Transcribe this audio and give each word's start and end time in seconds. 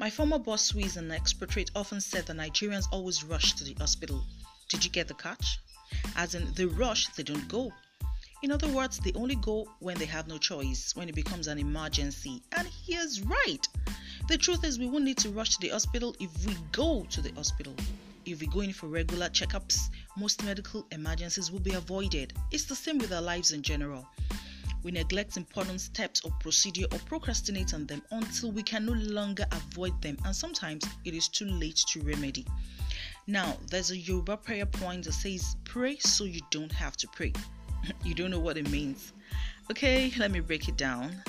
My 0.00 0.08
former 0.08 0.38
boss, 0.38 0.70
who 0.70 0.78
is 0.78 0.96
an 0.96 1.10
expatriate, 1.10 1.72
often 1.76 2.00
said 2.00 2.24
that 2.24 2.36
Nigerians 2.38 2.86
always 2.90 3.22
rush 3.22 3.52
to 3.52 3.64
the 3.64 3.74
hospital. 3.74 4.24
Did 4.70 4.82
you 4.82 4.90
get 4.90 5.08
the 5.08 5.14
catch? 5.14 5.58
As 6.16 6.34
in, 6.34 6.50
they 6.54 6.64
rush, 6.64 7.08
they 7.08 7.22
don't 7.22 7.46
go. 7.48 7.70
In 8.42 8.50
other 8.50 8.68
words, 8.68 8.98
they 8.98 9.12
only 9.12 9.34
go 9.34 9.68
when 9.80 9.98
they 9.98 10.06
have 10.06 10.26
no 10.26 10.38
choice, 10.38 10.96
when 10.96 11.10
it 11.10 11.14
becomes 11.14 11.48
an 11.48 11.58
emergency. 11.58 12.40
And 12.52 12.66
he 12.66 12.94
is 12.94 13.20
right. 13.20 13.68
The 14.26 14.38
truth 14.38 14.64
is, 14.64 14.78
we 14.78 14.86
won't 14.86 15.04
need 15.04 15.18
to 15.18 15.28
rush 15.28 15.50
to 15.50 15.60
the 15.60 15.68
hospital 15.68 16.16
if 16.18 16.46
we 16.46 16.56
go 16.72 17.04
to 17.10 17.20
the 17.20 17.32
hospital. 17.32 17.74
If 18.24 18.40
we 18.40 18.46
go 18.46 18.60
in 18.60 18.72
for 18.72 18.86
regular 18.86 19.28
checkups, 19.28 19.90
most 20.16 20.42
medical 20.46 20.86
emergencies 20.92 21.52
will 21.52 21.60
be 21.60 21.74
avoided. 21.74 22.32
It's 22.52 22.64
the 22.64 22.74
same 22.74 22.96
with 22.96 23.12
our 23.12 23.20
lives 23.20 23.52
in 23.52 23.60
general. 23.60 24.06
We 24.82 24.90
neglect 24.90 25.36
important 25.36 25.80
steps 25.80 26.22
or 26.24 26.30
procedure 26.40 26.86
or 26.92 26.98
procrastinate 27.00 27.74
on 27.74 27.86
them 27.86 28.02
until 28.10 28.50
we 28.52 28.62
can 28.62 28.86
no 28.86 28.92
longer 28.92 29.44
avoid 29.52 30.00
them, 30.00 30.16
and 30.24 30.34
sometimes 30.34 30.84
it 31.04 31.14
is 31.14 31.28
too 31.28 31.46
late 31.46 31.76
to 31.88 32.00
remedy. 32.00 32.46
Now, 33.26 33.58
there's 33.70 33.90
a 33.90 33.96
Yoruba 33.96 34.38
prayer 34.38 34.66
point 34.66 35.04
that 35.04 35.12
says, 35.12 35.56
Pray 35.64 35.98
so 35.98 36.24
you 36.24 36.40
don't 36.50 36.72
have 36.72 36.96
to 36.96 37.08
pray. 37.08 37.32
you 38.04 38.14
don't 38.14 38.30
know 38.30 38.40
what 38.40 38.56
it 38.56 38.70
means. 38.70 39.12
Okay, 39.70 40.12
let 40.18 40.30
me 40.30 40.40
break 40.40 40.68
it 40.68 40.76
down. 40.76 41.22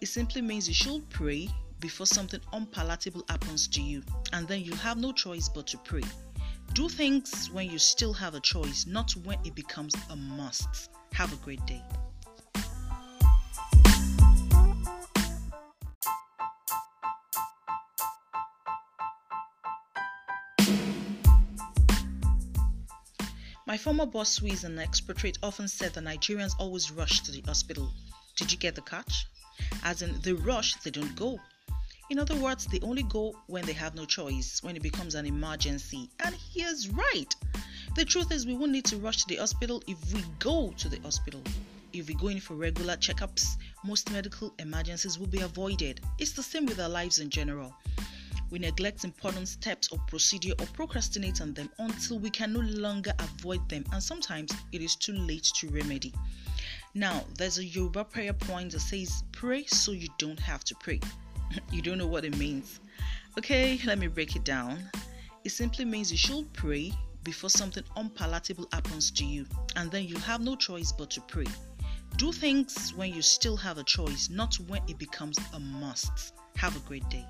It 0.00 0.06
simply 0.06 0.42
means 0.42 0.66
you 0.66 0.74
should 0.74 1.08
pray 1.10 1.48
before 1.80 2.06
something 2.06 2.40
unpalatable 2.52 3.24
happens 3.28 3.68
to 3.68 3.82
you, 3.82 4.02
and 4.32 4.48
then 4.48 4.62
you 4.62 4.72
have 4.74 4.96
no 4.96 5.12
choice 5.12 5.48
but 5.48 5.66
to 5.68 5.78
pray. 5.78 6.02
Do 6.72 6.88
things 6.88 7.50
when 7.52 7.70
you 7.70 7.78
still 7.78 8.12
have 8.14 8.34
a 8.34 8.40
choice, 8.40 8.86
not 8.86 9.12
when 9.24 9.38
it 9.44 9.54
becomes 9.54 9.94
a 10.10 10.16
must. 10.16 10.90
Have 11.12 11.32
a 11.32 11.36
great 11.36 11.64
day. 11.66 11.82
My 23.74 23.78
former 23.78 24.06
boss, 24.06 24.38
who 24.38 24.46
is 24.46 24.62
an 24.62 24.78
expatriate, 24.78 25.38
often 25.42 25.66
said 25.66 25.94
that 25.94 26.04
Nigerians 26.04 26.52
always 26.60 26.92
rush 26.92 27.22
to 27.22 27.32
the 27.32 27.40
hospital. 27.40 27.92
Did 28.36 28.52
you 28.52 28.56
get 28.56 28.76
the 28.76 28.82
catch? 28.82 29.26
As 29.82 30.00
in, 30.00 30.20
they 30.20 30.32
rush, 30.32 30.74
they 30.74 30.92
don't 30.92 31.16
go. 31.16 31.40
In 32.08 32.20
other 32.20 32.36
words, 32.36 32.66
they 32.66 32.78
only 32.82 33.02
go 33.02 33.34
when 33.48 33.66
they 33.66 33.72
have 33.72 33.96
no 33.96 34.04
choice, 34.04 34.62
when 34.62 34.76
it 34.76 34.82
becomes 34.82 35.16
an 35.16 35.26
emergency. 35.26 36.08
And 36.24 36.36
he 36.36 36.62
is 36.62 36.88
right. 36.88 37.34
The 37.96 38.04
truth 38.04 38.30
is, 38.30 38.46
we 38.46 38.54
won't 38.54 38.70
need 38.70 38.84
to 38.84 38.96
rush 38.96 39.16
to 39.24 39.26
the 39.26 39.40
hospital 39.40 39.82
if 39.88 39.98
we 40.14 40.22
go 40.38 40.72
to 40.78 40.88
the 40.88 41.00
hospital. 41.00 41.42
If 41.92 42.06
we 42.06 42.14
go 42.14 42.28
in 42.28 42.38
for 42.38 42.54
regular 42.54 42.94
checkups, 42.96 43.56
most 43.84 44.12
medical 44.12 44.54
emergencies 44.60 45.18
will 45.18 45.26
be 45.26 45.40
avoided. 45.40 46.00
It's 46.20 46.30
the 46.30 46.44
same 46.44 46.66
with 46.66 46.78
our 46.78 46.88
lives 46.88 47.18
in 47.18 47.28
general. 47.28 47.74
We 48.54 48.60
neglect 48.60 49.02
important 49.02 49.48
steps 49.48 49.88
or 49.90 49.98
procedure 50.06 50.52
or 50.60 50.66
procrastinate 50.66 51.40
on 51.40 51.54
them 51.54 51.68
until 51.80 52.20
we 52.20 52.30
can 52.30 52.52
no 52.52 52.60
longer 52.60 53.12
avoid 53.18 53.68
them, 53.68 53.84
and 53.90 54.00
sometimes 54.00 54.52
it 54.70 54.80
is 54.80 54.94
too 54.94 55.12
late 55.12 55.42
to 55.56 55.68
remedy. 55.70 56.14
Now, 56.94 57.24
there's 57.36 57.58
a 57.58 57.64
Yoruba 57.64 58.04
prayer 58.04 58.32
point 58.32 58.70
that 58.70 58.78
says, 58.78 59.24
Pray 59.32 59.64
so 59.64 59.90
you 59.90 60.06
don't 60.18 60.38
have 60.38 60.62
to 60.66 60.74
pray. 60.76 61.00
you 61.72 61.82
don't 61.82 61.98
know 61.98 62.06
what 62.06 62.24
it 62.24 62.38
means. 62.38 62.78
Okay, 63.36 63.80
let 63.86 63.98
me 63.98 64.06
break 64.06 64.36
it 64.36 64.44
down. 64.44 64.88
It 65.42 65.50
simply 65.50 65.84
means 65.84 66.12
you 66.12 66.16
should 66.16 66.52
pray 66.52 66.92
before 67.24 67.50
something 67.50 67.82
unpalatable 67.96 68.68
happens 68.72 69.10
to 69.10 69.24
you, 69.24 69.46
and 69.74 69.90
then 69.90 70.06
you 70.06 70.14
have 70.18 70.40
no 70.40 70.54
choice 70.54 70.92
but 70.92 71.10
to 71.10 71.20
pray. 71.22 71.48
Do 72.18 72.30
things 72.30 72.94
when 72.94 73.12
you 73.12 73.20
still 73.20 73.56
have 73.56 73.78
a 73.78 73.82
choice, 73.82 74.30
not 74.30 74.54
when 74.68 74.82
it 74.86 74.96
becomes 74.96 75.40
a 75.54 75.58
must. 75.58 76.34
Have 76.54 76.76
a 76.76 76.80
great 76.86 77.08
day. 77.08 77.26